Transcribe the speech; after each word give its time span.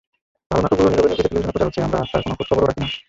ভালো 0.51 0.61
নাটকগুলো 0.63 0.89
নীরবে-নিভৃতে 0.91 1.25
টেলিভিশনে 1.29 1.49
প্রচার 1.51 1.67
হচ্ছে, 1.67 1.79
আমরা 1.85 1.99
তার 2.11 2.21
কোনো 2.25 2.35
খোঁজ-খবরও 2.37 2.67
রাখি 2.67 2.79
না। 2.83 2.89